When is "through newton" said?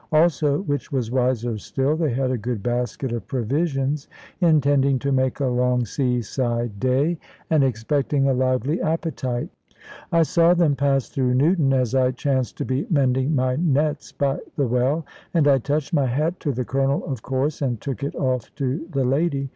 11.07-11.71